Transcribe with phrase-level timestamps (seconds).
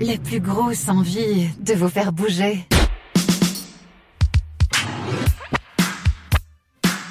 [0.00, 2.66] la plus grosse envie de vous faire bouger.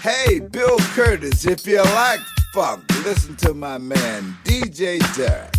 [0.04, 2.22] Hey, Bill Curtis, if you like
[2.54, 5.54] funk, listen to my man DJ Derek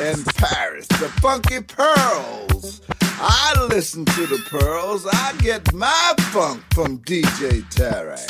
[0.00, 2.82] in Paris, the Funky Pearls.
[3.20, 5.06] I listen to the Pearls.
[5.06, 8.20] I get my funk from DJ Derek.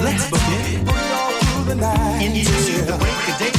[0.00, 0.78] Let's book it.
[2.22, 3.57] Into the break of day.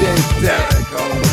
[0.00, 1.29] Derek on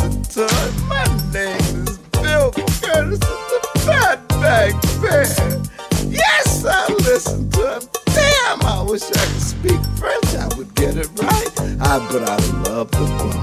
[0.00, 0.88] listen to it.
[0.88, 5.70] My name is Bill Curtis of the Fat Bag Band.
[6.10, 7.98] Yes, I listen to it.
[8.06, 10.34] Damn, I wish I could speak French.
[10.34, 11.60] I would get it right.
[11.80, 13.39] I, but I love the fun.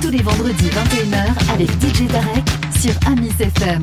[0.00, 2.44] Tous les vendredis 21h avec DJ Derek
[2.78, 3.82] sur Amis FM.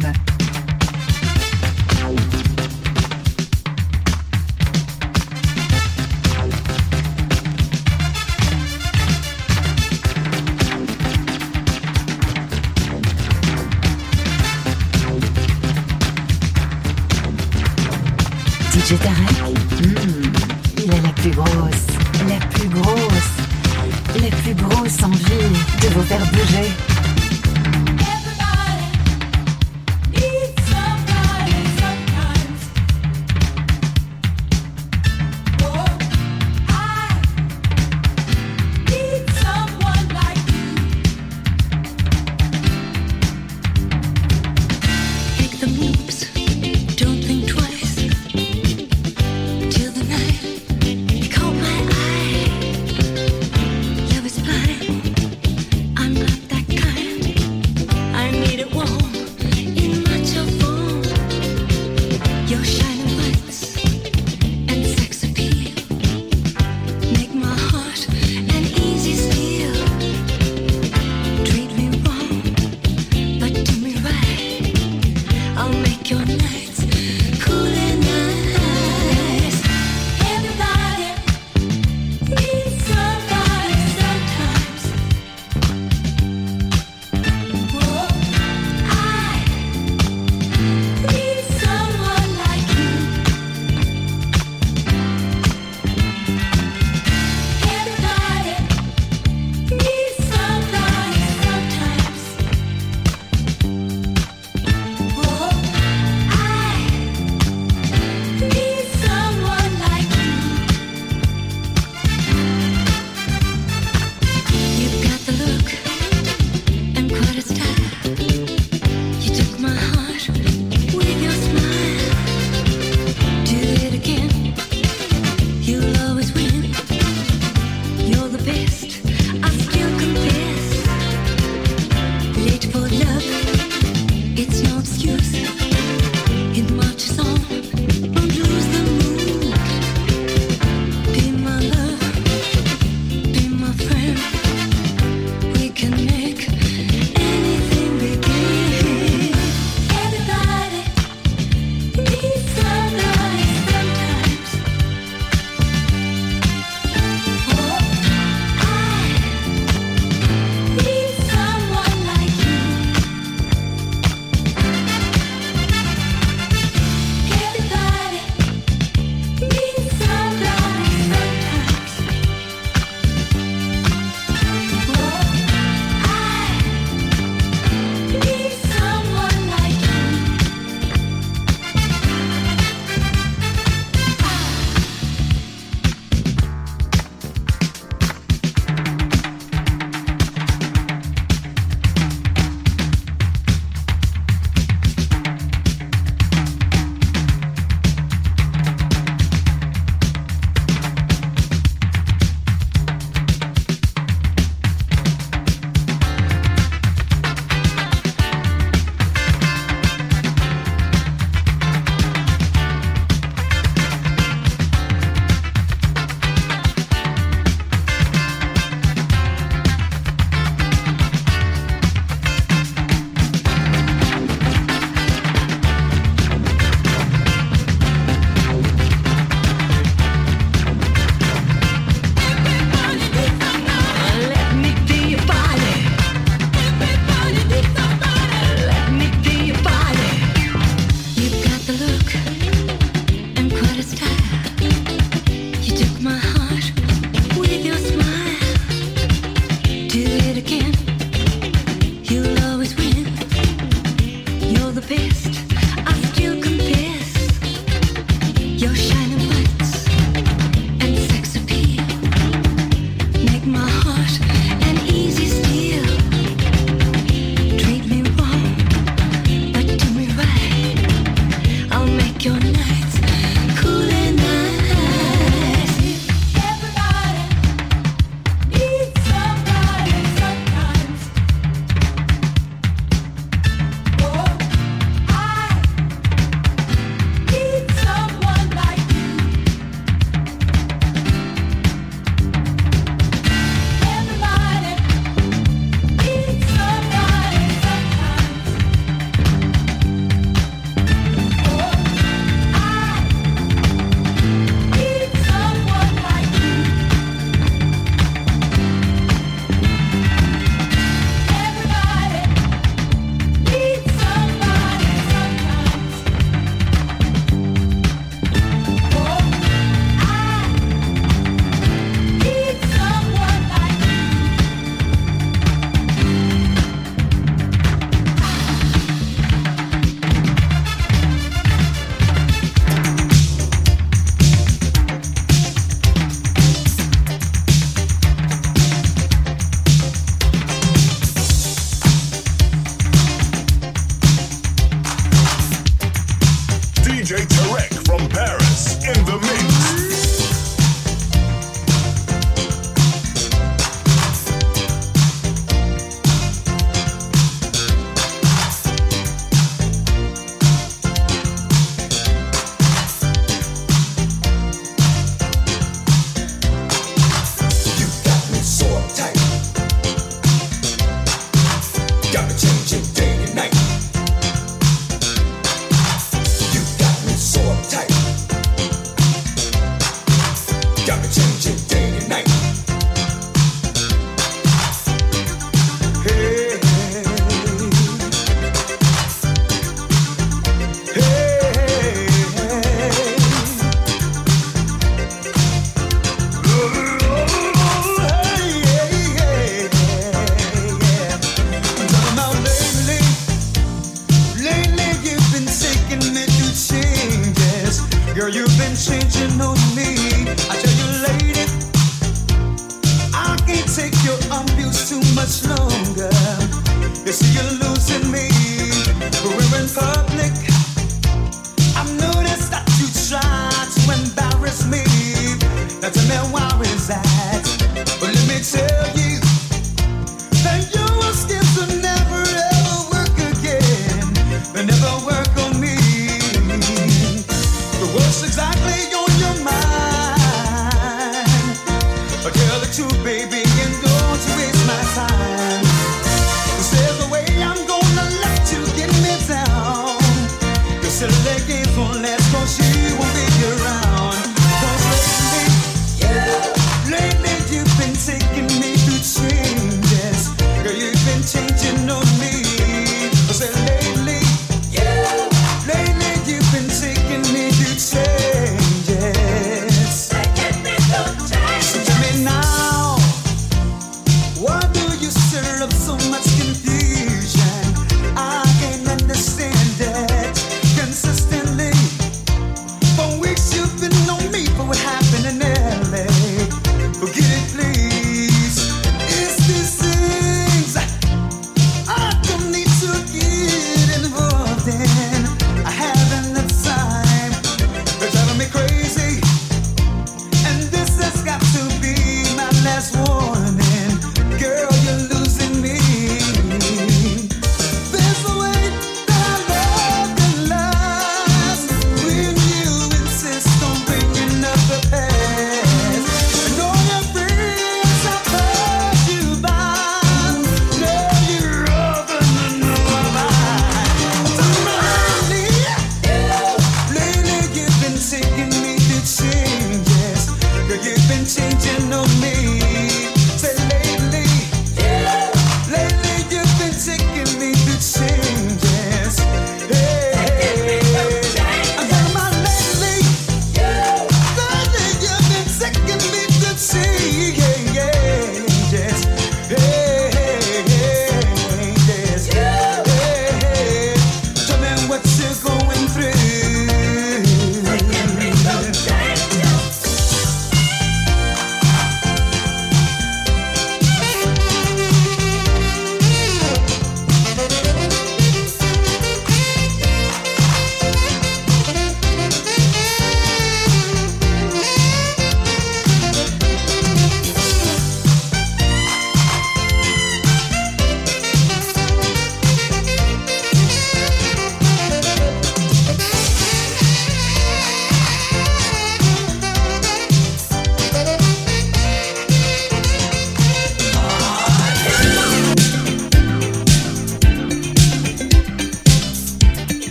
[18.71, 19.43] DJ Tarek,
[19.81, 20.31] hmm,
[20.77, 21.87] il a la plus grosse,
[22.29, 23.38] la plus grosse,
[24.21, 25.49] la plus grosse envie
[25.81, 26.98] de vous faire bouger.